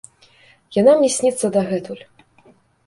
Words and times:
Яна 0.79 0.95
мне 1.01 1.11
сніцца 1.17 1.53
дагэтуль. 1.59 2.03